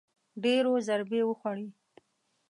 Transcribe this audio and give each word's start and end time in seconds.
ډېرو 0.43 0.71
ضربې 0.87 1.21
وخوړې 1.27 1.67